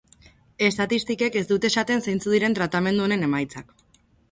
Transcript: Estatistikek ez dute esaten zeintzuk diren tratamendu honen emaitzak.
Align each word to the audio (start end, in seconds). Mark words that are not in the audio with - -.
Estatistikek 0.67 1.37
ez 1.41 1.43
dute 1.51 1.71
esaten 1.73 2.03
zeintzuk 2.07 2.35
diren 2.39 2.59
tratamendu 2.61 3.07
honen 3.07 3.31
emaitzak. 3.31 3.79